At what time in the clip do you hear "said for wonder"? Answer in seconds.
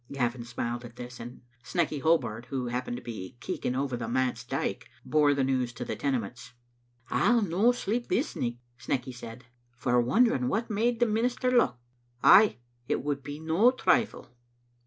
9.13-10.33